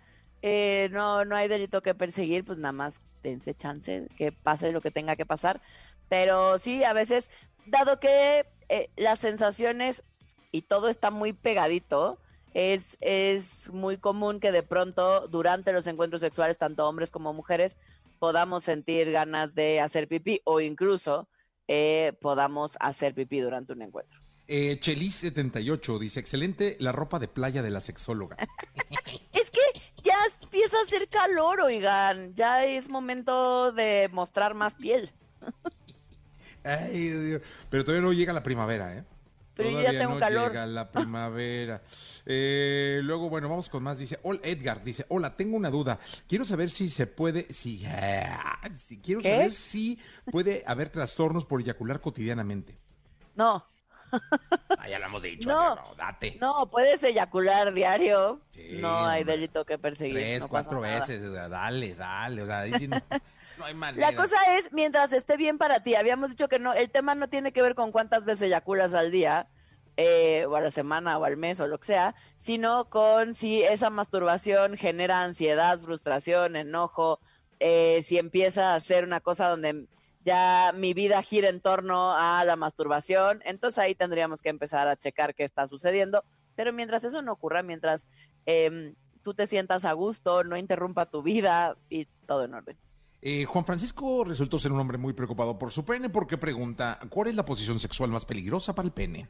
Eh, 0.41 0.89
no, 0.91 1.25
no 1.25 1.35
hay 1.35 1.47
delito 1.49 1.81
que 1.81 1.93
perseguir, 1.93 2.43
pues 2.45 2.57
nada 2.57 2.71
más 2.71 3.01
dense 3.23 3.53
chance 3.55 4.07
que 4.17 4.31
pase 4.31 4.71
lo 4.71 4.81
que 4.81 4.91
tenga 4.91 5.15
que 5.15 5.25
pasar. 5.25 5.61
Pero 6.09 6.59
sí, 6.59 6.83
a 6.83 6.93
veces, 6.93 7.29
dado 7.65 7.99
que 7.99 8.45
eh, 8.69 8.89
las 8.97 9.19
sensaciones 9.19 10.03
y 10.51 10.63
todo 10.63 10.89
está 10.89 11.11
muy 11.11 11.33
pegadito, 11.33 12.19
es, 12.53 12.97
es 12.99 13.69
muy 13.71 13.97
común 13.97 14.39
que 14.39 14.51
de 14.51 14.63
pronto 14.63 15.27
durante 15.27 15.71
los 15.71 15.87
encuentros 15.87 16.21
sexuales, 16.21 16.57
tanto 16.57 16.87
hombres 16.87 17.11
como 17.11 17.33
mujeres, 17.33 17.77
podamos 18.19 18.63
sentir 18.63 19.11
ganas 19.11 19.55
de 19.55 19.79
hacer 19.79 20.07
pipí 20.07 20.41
o 20.43 20.59
incluso 20.59 21.27
eh, 21.67 22.13
podamos 22.21 22.77
hacer 22.79 23.13
pipí 23.13 23.39
durante 23.39 23.73
un 23.73 23.81
encuentro. 23.81 24.19
Eh, 24.47 24.79
Chelis78 24.79 25.97
dice, 25.97 26.19
excelente 26.19 26.75
la 26.79 26.91
ropa 26.91 27.19
de 27.19 27.29
playa 27.29 27.63
de 27.63 27.71
la 27.71 27.81
sexóloga. 27.81 28.37
Es 29.33 29.49
que 29.49 29.80
empieza 30.41 30.77
a 30.79 30.83
hacer 30.83 31.07
calor, 31.09 31.61
oigan. 31.61 32.33
Ya 32.35 32.65
es 32.65 32.89
momento 32.89 33.71
de 33.71 34.09
mostrar 34.11 34.53
más 34.53 34.75
piel. 34.75 35.11
Ay, 36.63 37.09
Dios. 37.09 37.41
Pero 37.69 37.83
todavía 37.83 38.05
no 38.07 38.13
llega 38.13 38.33
la 38.33 38.43
primavera, 38.43 38.95
¿eh? 38.97 39.03
Pero 39.53 39.69
yo 39.69 39.75
ya 39.77 39.81
Todavía 39.81 39.99
tengo 39.99 40.13
no 40.13 40.19
calor. 40.19 40.51
llega 40.51 40.65
la 40.65 40.91
primavera. 40.91 41.81
Eh, 42.25 43.01
luego, 43.03 43.29
bueno, 43.29 43.49
vamos 43.49 43.67
con 43.69 43.83
más. 43.83 43.97
Dice, 43.97 44.19
hola, 44.23 44.39
Edgar, 44.43 44.83
dice, 44.83 45.05
hola, 45.09 45.35
tengo 45.35 45.57
una 45.57 45.69
duda. 45.69 45.99
Quiero 46.27 46.45
saber 46.45 46.69
si 46.69 46.87
se 46.89 47.05
puede, 47.07 47.51
si, 47.53 47.83
ah, 47.85 48.59
si- 48.73 48.99
quiero 48.99 49.21
¿Qué? 49.21 49.29
saber 49.29 49.51
si 49.53 49.99
puede 50.31 50.63
haber 50.65 50.89
trastornos 50.89 51.45
por 51.45 51.61
eyacular 51.61 51.99
cotidianamente. 51.99 52.77
No, 53.35 53.65
Ah, 54.77 54.89
ya 54.89 54.99
lo 54.99 55.05
hemos 55.05 55.21
dicho. 55.21 55.49
No. 55.49 55.75
no, 55.75 55.95
date. 55.95 56.37
no, 56.39 56.69
puedes 56.69 57.03
eyacular 57.03 57.73
diario. 57.73 58.41
Sí, 58.51 58.77
no 58.79 59.05
hay 59.05 59.23
delito 59.23 59.65
que 59.65 59.77
perseguir. 59.77 60.15
Tres, 60.15 60.39
no 60.41 60.47
cuatro 60.47 60.81
veces, 60.81 61.21
o 61.23 61.33
sea, 61.33 61.49
dale, 61.49 61.95
dale. 61.95 62.41
O 62.41 62.45
sea, 62.45 62.59
ahí 62.61 62.73
sí 62.77 62.87
no, 62.87 62.99
no 63.57 63.65
hay 63.65 63.73
manera. 63.73 64.09
La 64.09 64.15
cosa 64.15 64.35
es, 64.57 64.71
mientras 64.73 65.13
esté 65.13 65.37
bien 65.37 65.57
para 65.57 65.81
ti, 65.81 65.95
habíamos 65.95 66.29
dicho 66.29 66.47
que 66.47 66.59
no, 66.59 66.73
el 66.73 66.89
tema 66.89 67.15
no 67.15 67.29
tiene 67.29 67.51
que 67.51 67.61
ver 67.61 67.75
con 67.75 67.91
cuántas 67.91 68.25
veces 68.25 68.43
eyaculas 68.43 68.93
al 68.93 69.11
día, 69.11 69.47
eh, 69.97 70.45
o 70.47 70.55
a 70.55 70.61
la 70.61 70.71
semana, 70.71 71.17
o 71.17 71.25
al 71.25 71.37
mes, 71.37 71.59
o 71.59 71.67
lo 71.67 71.79
que 71.79 71.87
sea, 71.87 72.15
sino 72.37 72.89
con 72.89 73.35
si 73.35 73.61
esa 73.61 73.89
masturbación 73.89 74.77
genera 74.77 75.21
ansiedad, 75.21 75.79
frustración, 75.79 76.55
enojo, 76.55 77.19
eh, 77.59 78.01
si 78.03 78.17
empieza 78.17 78.73
a 78.73 78.79
ser 78.79 79.03
una 79.03 79.19
cosa 79.19 79.47
donde 79.49 79.85
ya 80.23 80.73
mi 80.75 80.93
vida 80.93 81.21
gira 81.23 81.49
en 81.49 81.61
torno 81.61 82.13
a 82.13 82.43
la 82.45 82.55
masturbación, 82.55 83.41
entonces 83.45 83.79
ahí 83.79 83.95
tendríamos 83.95 84.41
que 84.41 84.49
empezar 84.49 84.87
a 84.87 84.97
checar 84.97 85.35
qué 85.35 85.43
está 85.43 85.67
sucediendo, 85.67 86.23
pero 86.55 86.73
mientras 86.73 87.03
eso 87.03 87.21
no 87.21 87.33
ocurra, 87.33 87.63
mientras 87.63 88.07
em, 88.45 88.95
tú 89.23 89.33
te 89.33 89.47
sientas 89.47 89.85
a 89.85 89.93
gusto, 89.93 90.43
no 90.43 90.57
interrumpa 90.57 91.05
tu 91.05 91.21
vida 91.21 91.77
y 91.89 92.05
todo 92.27 92.45
en 92.45 92.53
orden. 92.53 92.77
Eh, 93.21 93.45
Juan 93.45 93.65
Francisco 93.65 94.23
resultó 94.23 94.57
ser 94.57 94.71
un 94.71 94.79
hombre 94.79 94.97
muy 94.97 95.13
preocupado 95.13 95.57
por 95.59 95.71
su 95.71 95.85
pene 95.85 96.09
porque 96.09 96.37
pregunta, 96.37 96.99
¿cuál 97.09 97.27
es 97.27 97.35
la 97.35 97.45
posición 97.45 97.79
sexual 97.79 98.09
más 98.09 98.25
peligrosa 98.25 98.73
para 98.73 98.87
el 98.87 98.93
pene? 98.93 99.29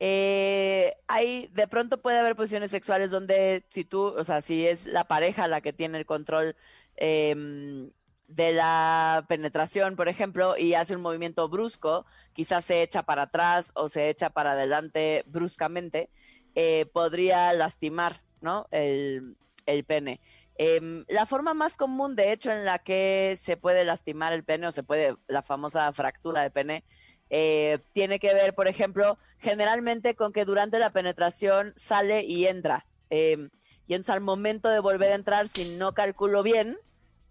Eh, 0.00 0.94
hay, 1.06 1.48
de 1.48 1.66
pronto 1.66 2.00
puede 2.00 2.18
haber 2.18 2.36
posiciones 2.36 2.70
sexuales 2.70 3.10
donde 3.10 3.66
si 3.70 3.84
tú, 3.84 4.06
o 4.06 4.24
sea, 4.24 4.42
si 4.42 4.66
es 4.66 4.86
la 4.86 5.04
pareja 5.04 5.48
la 5.48 5.60
que 5.60 5.72
tiene 5.72 5.98
el 5.98 6.06
control 6.06 6.56
em, 6.96 7.90
de 8.28 8.52
la 8.52 9.24
penetración, 9.26 9.96
por 9.96 10.08
ejemplo, 10.08 10.56
y 10.56 10.74
hace 10.74 10.94
un 10.94 11.02
movimiento 11.02 11.48
brusco, 11.48 12.04
quizás 12.34 12.64
se 12.64 12.82
echa 12.82 13.02
para 13.02 13.22
atrás 13.22 13.72
o 13.74 13.88
se 13.88 14.10
echa 14.10 14.30
para 14.30 14.52
adelante 14.52 15.24
bruscamente, 15.26 16.10
eh, 16.54 16.86
podría 16.92 17.52
lastimar, 17.54 18.22
¿no? 18.40 18.68
El, 18.70 19.36
el 19.66 19.84
pene. 19.84 20.20
Em, 20.56 21.04
la 21.08 21.24
forma 21.24 21.54
más 21.54 21.76
común, 21.76 22.16
de 22.16 22.32
hecho, 22.32 22.50
en 22.50 22.64
la 22.64 22.80
que 22.80 23.38
se 23.40 23.56
puede 23.56 23.84
lastimar 23.84 24.32
el 24.32 24.44
pene 24.44 24.66
o 24.66 24.72
se 24.72 24.82
puede, 24.82 25.16
la 25.26 25.42
famosa 25.42 25.90
fractura 25.92 26.42
de 26.42 26.50
pene, 26.50 26.84
eh, 27.30 27.78
tiene 27.92 28.18
que 28.18 28.34
ver, 28.34 28.54
por 28.54 28.68
ejemplo, 28.68 29.18
generalmente 29.38 30.16
con 30.16 30.32
que 30.32 30.44
durante 30.44 30.78
la 30.78 30.90
penetración 30.90 31.72
sale 31.76 32.24
y 32.24 32.46
entra. 32.46 32.86
Em, 33.08 33.50
y 33.86 33.94
entonces 33.94 34.14
al 34.14 34.20
momento 34.20 34.68
de 34.68 34.80
volver 34.80 35.12
a 35.12 35.14
entrar, 35.14 35.48
si 35.48 35.64
no 35.76 35.94
calculo 35.94 36.42
bien 36.42 36.76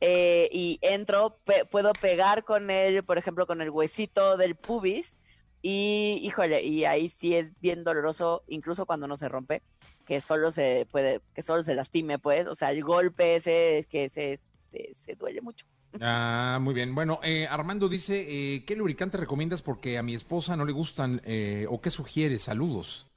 eh, 0.02 0.50
y 0.52 0.80
entro, 0.82 1.40
pe- 1.44 1.66
puedo 1.66 1.94
pegar 1.94 2.44
con 2.44 2.70
él, 2.70 3.04
por 3.04 3.18
ejemplo, 3.18 3.48
con 3.48 3.62
el 3.62 3.70
huesito 3.70 4.38
del 4.38 4.56
pubis. 4.56 5.20
Y 5.62 6.20
híjole, 6.22 6.64
y 6.64 6.86
ahí 6.86 7.10
sí 7.10 7.36
es 7.36 7.60
bien 7.60 7.84
doloroso, 7.84 8.44
incluso 8.48 8.86
cuando 8.86 9.08
no 9.08 9.18
se 9.18 9.28
rompe, 9.28 9.64
que 10.06 10.22
solo 10.22 10.52
se 10.52 10.88
puede, 10.92 11.22
que 11.34 11.42
solo 11.42 11.64
se 11.64 11.74
lastime, 11.74 12.20
pues. 12.20 12.48
O 12.48 12.56
sea, 12.56 12.72
el 12.72 12.84
golpe 12.84 13.36
ese 13.36 13.80
es 13.80 13.88
que 13.88 14.08
se, 14.08 14.40
se, 14.72 14.94
se 14.94 15.16
duele 15.16 15.42
mucho. 15.42 15.66
Ah, 16.00 16.60
muy 16.62 16.76
bien. 16.76 16.94
Bueno, 16.94 17.20
eh, 17.24 17.48
Armando 17.50 17.90
dice, 17.90 18.26
eh, 18.30 18.66
¿qué 18.66 18.76
lubricante 18.76 19.18
recomiendas 19.18 19.62
porque 19.64 19.98
a 19.98 20.04
mi 20.04 20.14
esposa 20.14 20.56
no 20.56 20.64
le 20.64 20.74
gustan 20.74 21.22
eh, 21.26 21.66
o 21.70 21.82
qué 21.82 21.90
sugieres? 21.90 22.44
Saludos. 22.44 23.08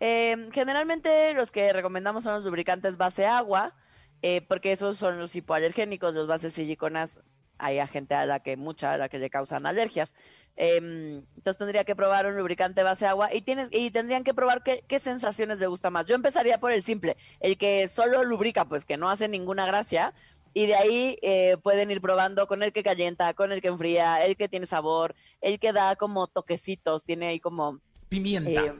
Eh, 0.00 0.48
generalmente 0.52 1.34
los 1.34 1.50
que 1.50 1.72
recomendamos 1.72 2.22
son 2.22 2.34
los 2.34 2.44
lubricantes 2.44 2.96
base 2.96 3.26
agua, 3.26 3.74
eh, 4.22 4.40
porque 4.42 4.72
esos 4.72 4.96
son 4.98 5.18
los 5.18 5.34
hipoalergénicos, 5.36 6.14
los 6.14 6.26
bases 6.26 6.54
siliconas. 6.54 7.20
Hay 7.60 7.80
a 7.80 7.88
gente 7.88 8.14
a 8.14 8.24
la 8.24 8.38
que 8.40 8.56
mucha, 8.56 8.92
a 8.92 8.98
la 8.98 9.08
que 9.08 9.18
le 9.18 9.30
causan 9.30 9.66
alergias. 9.66 10.14
Em, 10.54 11.24
entonces 11.36 11.58
tendría 11.58 11.82
que 11.84 11.96
probar 11.96 12.26
un 12.26 12.36
lubricante 12.36 12.82
base 12.84 13.06
agua 13.06 13.34
y 13.34 13.42
tienes 13.42 13.68
y 13.72 13.90
tendrían 13.90 14.22
que 14.22 14.32
probar 14.34 14.62
qué, 14.62 14.84
qué 14.86 14.98
sensaciones 15.00 15.58
le 15.58 15.66
gusta 15.66 15.90
más. 15.90 16.06
Yo 16.06 16.14
empezaría 16.14 16.58
por 16.58 16.70
el 16.72 16.82
simple, 16.84 17.16
el 17.40 17.58
que 17.58 17.88
solo 17.88 18.22
lubrica, 18.22 18.64
pues 18.64 18.84
que 18.84 18.96
no 18.96 19.10
hace 19.10 19.26
ninguna 19.28 19.66
gracia. 19.66 20.14
Y 20.54 20.66
de 20.66 20.76
ahí 20.76 21.18
eh, 21.22 21.56
pueden 21.62 21.90
ir 21.90 22.00
probando 22.00 22.46
con 22.46 22.62
el 22.62 22.72
que 22.72 22.82
calienta, 22.84 23.34
con 23.34 23.50
el 23.52 23.60
que 23.60 23.68
enfría, 23.68 24.24
el 24.24 24.36
que 24.36 24.48
tiene 24.48 24.66
sabor, 24.66 25.14
el 25.40 25.58
que 25.60 25.72
da 25.72 25.94
como 25.96 26.26
toquecitos, 26.28 27.04
tiene 27.04 27.28
ahí 27.28 27.40
como 27.40 27.80
Pimienta. 28.08 28.50
eh, 28.66 28.72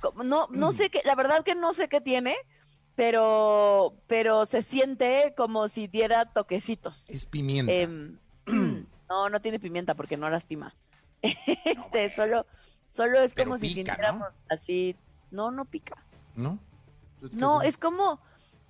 como- 0.00 0.22
no, 0.24 0.46
no 0.50 0.70
Mm. 0.70 0.74
sé 0.74 0.90
qué, 0.90 1.00
la 1.04 1.14
verdad 1.14 1.42
que 1.42 1.54
no 1.54 1.72
sé 1.74 1.88
qué 1.88 2.00
tiene, 2.00 2.36
pero, 2.94 3.94
pero 4.06 4.46
se 4.46 4.62
siente 4.62 5.34
como 5.36 5.68
si 5.68 5.86
diera 5.86 6.26
toquecitos. 6.26 7.04
es 7.08 7.26
pimienta. 7.26 7.72
Em, 7.72 8.18
no, 9.08 9.28
no 9.28 9.40
tiene 9.40 9.58
pimienta 9.58 9.94
porque 9.94 10.16
no 10.16 10.28
lastima. 10.30 10.74
Este, 11.22 12.10
solo, 12.10 12.46
solo 12.86 13.20
es 13.22 13.32
Pero 13.34 13.50
como 13.50 13.58
si 13.58 13.70
sintiéramos 13.70 14.28
así. 14.50 14.96
No, 15.30 15.50
no 15.50 15.64
pica. 15.64 15.96
¿No? 16.36 16.58
¿qué 17.20 17.28
No, 17.36 17.62
es? 17.62 17.70
es 17.70 17.78
como, 17.78 18.20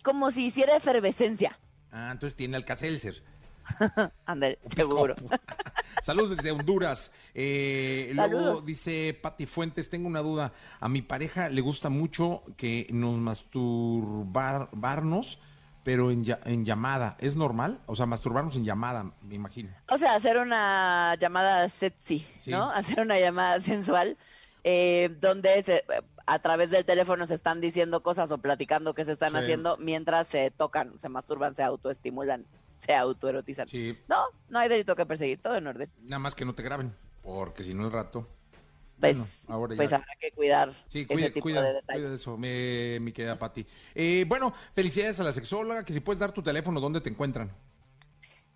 como 0.02 0.30
si 0.30 0.46
hiciera 0.46 0.76
efervescencia. 0.76 1.58
Ah, 1.90 2.10
entonces 2.12 2.36
tiene 2.36 2.56
Alcacelser. 2.56 3.22
Ándale, 4.26 4.58
seguro. 4.74 5.14
Saludos 6.02 6.36
desde 6.36 6.50
Honduras. 6.52 7.10
Eh, 7.34 8.10
luego 8.14 8.60
dice 8.60 9.18
Pati 9.20 9.46
Fuentes, 9.46 9.88
tengo 9.88 10.06
una 10.08 10.20
duda. 10.20 10.52
A 10.80 10.88
mi 10.88 11.02
pareja 11.02 11.48
le 11.48 11.60
gusta 11.60 11.88
mucho 11.88 12.42
que 12.56 12.86
nos 12.90 13.16
masturbarnos, 13.18 15.38
pero 15.82 16.10
en, 16.10 16.24
llamada. 16.64 17.16
¿Es 17.20 17.36
normal? 17.36 17.80
O 17.86 17.96
sea, 17.96 18.06
masturbarnos 18.06 18.56
en 18.56 18.64
llamada, 18.64 19.12
me 19.22 19.34
imagino. 19.34 19.70
O 19.90 19.98
sea, 19.98 20.14
hacer 20.14 20.38
una 20.38 21.16
llamada 21.20 21.68
sexy, 21.68 22.26
Sí. 22.40 22.50
¿no? 22.50 22.70
Hacer 22.70 23.00
una 23.00 23.18
llamada 23.18 23.60
sensual, 23.60 24.16
eh, 24.62 25.14
donde 25.20 25.62
se- 25.62 25.84
a 26.26 26.38
través 26.38 26.70
del 26.70 26.86
teléfono 26.86 27.26
se 27.26 27.34
están 27.34 27.60
diciendo 27.60 28.02
cosas 28.02 28.30
o 28.32 28.38
platicando 28.38 28.94
que 28.94 29.04
se 29.04 29.12
están 29.12 29.32
Sí. 29.32 29.36
haciendo 29.38 29.76
mientras 29.76 30.26
se 30.28 30.50
tocan, 30.50 30.98
se 30.98 31.10
masturban, 31.10 31.54
se 31.54 31.62
autoestimulan, 31.62 32.46
se 32.84 32.94
autoerotizan. 32.94 33.68
Sí, 33.68 33.98
No, 34.08 34.24
no 34.48 34.58
hay 34.58 34.68
delito 34.68 34.94
que 34.96 35.06
perseguir, 35.06 35.40
todo 35.40 35.56
en 35.56 35.66
orden. 35.66 35.90
nada 36.02 36.18
más 36.18 36.34
que 36.34 36.44
no 36.44 36.54
te 36.54 36.62
graben, 36.62 36.94
porque 37.22 37.64
si 37.64 37.74
no 37.74 37.84
el 37.86 37.92
rato. 37.92 38.28
Pues, 39.00 39.16
Bueno, 39.18 39.28
ahora 39.48 39.76
pues 39.76 39.92
habrá 39.92 40.06
que 40.20 40.30
cuidar 40.30 40.72
Sí, 40.86 41.00
ese 41.00 41.06
cuida, 41.08 41.26
tipo 41.30 41.40
cuida, 41.42 41.62
de 41.62 41.72
detalles. 41.74 42.02
cuida 42.04 42.14
eso, 42.14 42.36
me- 42.38 42.98
mi 43.00 43.12
querida 43.12 43.36
Pati. 43.38 43.66
Eh, 43.94 44.24
bueno, 44.28 44.54
felicidades 44.74 45.18
a 45.18 45.24
la 45.24 45.32
sexóloga, 45.32 45.84
que 45.84 45.92
si 45.92 46.00
puedes 46.00 46.20
dar 46.20 46.30
tu 46.32 46.42
teléfono, 46.42 46.80
¿dónde 46.80 47.00
te 47.00 47.10
encuentran? 47.10 47.50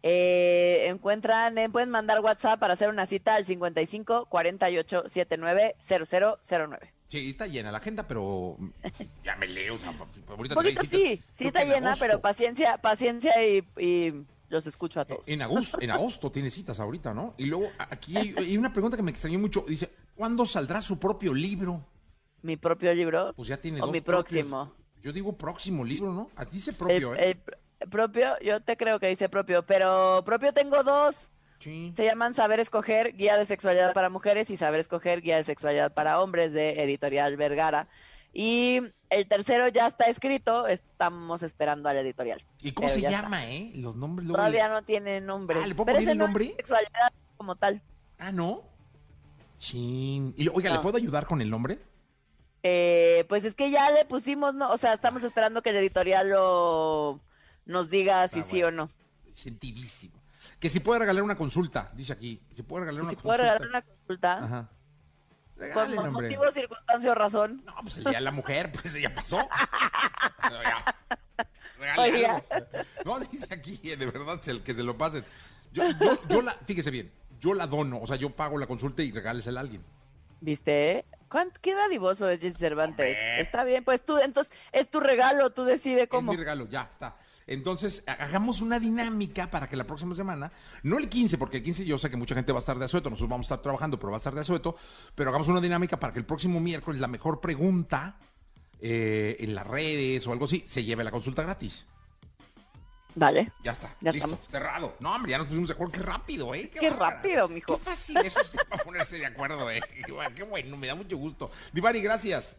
Eh, 0.03 0.87
encuentran, 0.89 1.59
eh, 1.59 1.69
pueden 1.69 1.91
mandar 1.91 2.21
WhatsApp 2.21 2.61
para 2.61 2.75
hacer 2.75 2.89
una 2.89 3.05
cita 3.07 3.35
al 3.35 3.45
55 3.45 4.27
48 4.27 5.09
79 5.09 5.75
0009. 5.81 6.93
Sí, 7.09 7.31
está 7.31 7.47
llena 7.47 7.73
la 7.73 7.79
agenda, 7.79 8.07
pero 8.07 8.57
ya 9.25 9.35
me 9.37 9.49
leo, 9.49 9.77
o 9.77 9.79
sea, 9.79 9.95
ahorita 10.29 10.55
poquito 10.55 10.83
sí, 10.85 11.23
sí 11.33 11.47
está 11.47 11.65
llena, 11.65 11.89
agosto. 11.89 12.05
pero 12.07 12.21
paciencia, 12.21 12.77
paciencia 12.79 13.33
y, 13.47 13.65
y 13.79 14.13
los 14.51 14.67
escucho 14.67 15.01
a 15.01 15.05
todos. 15.07 15.27
En 15.27 15.41
agosto, 15.43 15.79
en 15.81 15.91
agosto 15.91 16.31
tiene 16.31 16.51
citas 16.51 16.81
ahorita, 16.81 17.15
¿no? 17.15 17.35
Y 17.39 17.47
luego 17.47 17.71
aquí 17.79 18.17
hay, 18.17 18.35
hay 18.37 18.57
una 18.59 18.73
pregunta 18.73 18.97
que 18.97 19.03
me 19.03 19.11
extrañó 19.11 19.39
mucho. 19.39 19.65
Dice, 19.67 19.91
¿cuándo 20.15 20.45
saldrá 20.45 20.83
su 20.83 20.99
propio 20.99 21.33
libro? 21.33 21.83
Mi 22.43 22.57
propio 22.57 22.93
libro. 22.95 23.33
Pues 23.35 23.49
ya 23.49 23.57
tiene 23.57 23.81
O 23.81 23.87
dos 23.87 23.93
mi 23.93 24.01
propios. 24.01 24.47
próximo. 24.47 24.73
Yo 25.03 25.13
digo 25.13 25.33
próximo 25.37 25.85
libro, 25.85 26.13
¿no? 26.13 26.31
Así 26.37 26.57
dice 26.57 26.71
El, 26.73 26.77
propio, 26.77 27.15
¿eh? 27.15 27.31
el 27.31 27.45
pr- 27.45 27.91
propio, 27.91 28.35
yo 28.41 28.61
te 28.61 28.77
creo 28.77 28.99
que 29.01 29.07
dice 29.09 29.29
propio, 29.29 29.65
pero 29.65 30.23
propio 30.27 30.53
tengo 30.53 30.83
dos. 30.83 31.31
Sí. 31.61 31.93
Se 31.97 32.05
llaman 32.05 32.35
Saber 32.35 32.61
Escoger, 32.61 33.17
Guía 33.17 33.37
de 33.37 33.45
Sexualidad 33.47 33.93
para 33.93 34.09
Mujeres 34.11 34.49
y 34.51 34.57
Saber 34.57 34.81
Escoger, 34.81 35.21
Guía 35.23 35.37
de 35.39 35.45
Sexualidad 35.45 35.93
para 35.93 36.21
Hombres 36.21 36.53
de 36.53 36.83
Editorial 36.85 37.37
Vergara. 37.37 37.89
Y 38.33 38.81
el 39.11 39.27
tercero 39.27 39.67
ya 39.69 39.87
está 39.89 40.05
escrito, 40.05 40.67
estamos 40.69 41.43
esperando 41.43 41.89
al 41.89 41.97
editorial. 41.97 42.45
¿Y 42.63 42.73
cómo 42.73 42.89
se 42.89 42.99
está. 42.99 43.11
llama, 43.11 43.47
eh? 43.51 43.73
Los 43.75 43.97
nombres 43.97 44.27
luego 44.27 44.37
Todavía 44.39 44.69
le- 44.69 44.75
no 44.75 44.83
tiene 44.83 45.21
nombre. 45.21 45.59
Ah, 45.63 45.67
¿le 45.67 45.75
puedo 45.75 45.87
pero 45.87 45.97
poner 45.99 46.11
el 46.11 46.19
no 46.19 46.25
es 46.25 46.29
nombre? 46.29 46.55
Sexualidad 46.57 47.13
como 47.37 47.57
tal. 47.57 47.83
Ah, 48.19 48.31
¿no? 48.31 48.63
Chin. 49.57 50.35
Y, 50.37 50.49
oiga, 50.49 50.71
¿le 50.71 50.79
puedo 50.79 50.97
ayudar 50.99 51.27
con 51.27 51.41
el 51.41 51.51
nombre? 51.51 51.79
Eh, 52.63 53.25
pues 53.29 53.45
es 53.45 53.55
que 53.55 53.71
ya 53.71 53.91
le 53.91 54.05
pusimos, 54.05 54.55
¿no? 54.55 54.71
O 54.71 54.79
sea, 54.79 54.93
estamos 54.93 55.25
esperando 55.25 55.63
que 55.63 55.71
el 55.71 55.77
editorial 55.77 56.29
lo 56.31 57.21
nos 57.67 57.91
diga 57.91 58.29
si 58.29 58.41
Ah, 58.41 58.47
sí 58.49 58.63
o 58.63 58.71
no. 58.71 58.89
Sentidísimo. 59.33 60.18
Que 60.59 60.69
si 60.69 60.81
puede 60.81 61.01
regalar 61.01 61.23
una 61.23 61.37
consulta, 61.37 61.93
dice 61.95 62.13
aquí. 62.13 62.43
Si 62.53 62.63
puede 62.63 62.85
regalar 62.85 63.03
una 63.03 63.11
si 63.11 63.17
puedo 63.17 63.37
consulta. 63.39 63.53
regalar 63.59 63.69
una 63.69 63.83
consulta, 63.83 64.39
Ajá. 64.45 64.69
por 65.55 65.63
Regálele, 65.63 65.99
hombre. 65.99 66.23
motivo, 66.37 66.51
circunstancia 66.53 67.11
o 67.11 67.15
razón. 67.15 67.63
No, 67.65 67.75
pues 67.83 67.97
el 67.99 68.05
día 68.05 68.13
de 68.15 68.21
la 68.21 68.33
mujer, 68.33 68.71
pues 68.73 68.93
ya 68.95 69.15
pasó. 69.15 69.41
Ya. 71.79 72.43
No, 73.05 73.21
dice 73.21 73.55
aquí, 73.55 73.77
de 73.77 74.07
verdad, 74.07 74.41
el 74.49 74.63
que 74.63 74.75
se 74.75 74.83
lo 74.83 74.97
pasen. 74.99 75.25
Yo, 75.73 75.85
yo, 76.01 76.19
yo 76.29 76.43
la, 76.43 76.53
fíjese 76.67 76.91
bien, 76.91 77.13
yo 77.39 77.55
la 77.55 77.67
dono, 77.67 78.01
o 78.01 78.07
sea, 78.07 78.17
yo 78.17 78.31
pago 78.31 78.59
la 78.59 78.67
consulta 78.67 79.03
y 79.03 79.13
regálesela 79.13 79.61
a 79.61 79.63
alguien. 79.63 79.85
¿Viste? 80.41 81.05
¿Cuán- 81.29 81.53
¿Qué 81.61 81.75
dadivoso 81.75 82.29
es 82.29 82.41
Jesse 82.41 82.57
Cervantes? 82.57 83.07
Hombre. 83.17 83.41
Está 83.43 83.65
bien, 83.65 83.85
pues 83.85 84.05
tú, 84.05 84.19
entonces, 84.19 84.53
es 84.73 84.91
tu 84.91 84.99
regalo, 85.01 85.51
tú 85.51 85.65
decides 85.65 86.09
cómo. 86.09 86.33
Es 86.33 86.39
mi 86.39 86.43
regalo, 86.43 86.67
ya 86.69 86.83
está. 86.83 87.17
Entonces, 87.49 88.05
ha- 88.07 88.13
hagamos 88.13 88.61
una 88.61 88.79
dinámica 88.79 89.51
para 89.51 89.69
que 89.69 89.75
la 89.77 89.85
próxima 89.85 90.15
semana, 90.15 90.53
no 90.83 90.99
el 90.99 91.09
15, 91.09 91.37
porque 91.39 91.57
el 91.57 91.63
15 91.65 91.85
yo 91.85 91.99
sé 91.99 92.09
que 92.11 92.17
mucha 92.17 92.35
gente 92.35 92.53
va 92.53 92.59
a 92.59 92.61
estar 92.61 92.79
de 92.79 92.85
asueto, 92.85 93.11
nosotros 93.11 93.31
vamos 93.31 93.47
a 93.47 93.55
estar 93.55 93.63
trabajando, 93.63 93.99
pero 93.99 94.11
va 94.11 94.17
a 94.17 94.19
estar 94.19 94.35
de 94.35 94.43
asueto, 94.43 94.77
pero 95.15 95.31
hagamos 95.31 95.49
una 95.49 95.61
dinámica 95.61 95.99
para 95.99 96.13
que 96.13 96.19
el 96.21 96.25
próximo 96.27 96.61
miércoles 96.61 97.01
la 97.01 97.09
mejor 97.09 97.41
pregunta 97.41 98.19
eh, 98.81 99.37
en 99.41 99.55
las 99.55 99.67
redes 99.67 100.25
o 100.27 100.33
algo 100.33 100.45
así 100.45 100.63
se 100.67 100.85
lleve 100.85 101.03
la 101.03 101.11
consulta 101.11 101.43
gratis. 101.43 101.87
Vale. 103.15 103.51
Ya 103.65 103.73
está, 103.73 103.93
Ya 104.01 104.13
listo, 104.13 104.29
estamos. 104.29 104.47
cerrado. 104.49 104.97
No, 105.01 105.13
hombre, 105.13 105.33
ya 105.33 105.39
nos 105.39 105.49
pusimos 105.49 105.69
de 105.69 105.75
acuerdo, 105.75 105.93
qué 105.93 106.01
rápido, 106.01 106.55
¿eh? 106.55 106.71
Qué 106.71 106.91
rápido, 106.91 107.49
mijo. 107.49 107.77
Qué 107.77 107.83
fácil 107.83 108.17
eso 108.19 108.41
es 108.41 108.53
para 108.69 108.85
ponerse 108.85 109.19
de 109.19 109.27
acuerdo, 109.27 109.69
¿eh? 109.71 109.81
Qué 110.07 110.13
bueno, 110.13 110.35
Qué 110.37 110.43
bueno, 110.45 110.77
me 110.77 110.87
da 110.87 110.95
mucho 110.95 111.17
gusto. 111.17 111.51
Divari, 111.73 112.01
gracias. 112.01 112.57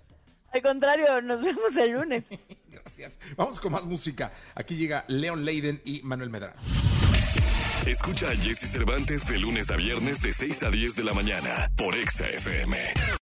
Al 0.52 0.62
contrario, 0.62 1.22
nos 1.22 1.42
vemos 1.42 1.76
el 1.78 1.92
lunes. 1.92 2.26
Gracias. 2.72 3.20
Vamos 3.36 3.60
con 3.60 3.72
más 3.72 3.86
música. 3.86 4.32
Aquí 4.56 4.76
llega 4.76 5.06
Leon 5.08 5.46
Leiden 5.46 5.82
y 5.86 6.02
Manuel 6.04 6.30
Medrano. 6.30 6.60
Escucha 7.86 8.30
a 8.30 8.36
Jesse 8.36 8.70
Cervantes 8.70 9.26
de 9.26 9.38
lunes 9.38 9.72
a 9.72 9.76
viernes 9.76 10.22
de 10.22 10.34
6 10.34 10.64
a 10.64 10.70
10 10.70 10.96
de 10.96 11.04
la 11.04 11.14
mañana 11.14 11.72
por 11.76 11.96
Exa 11.96 12.28
FM. 12.28 12.78